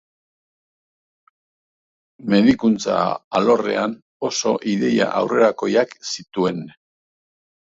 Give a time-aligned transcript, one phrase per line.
[2.35, 2.95] Medikuntza
[3.41, 3.95] alorrean
[4.31, 6.65] oso ideia aurrerakoiak zituen.